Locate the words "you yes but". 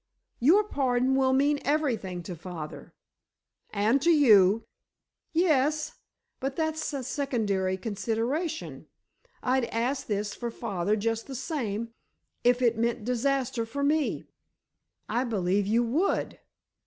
4.09-6.55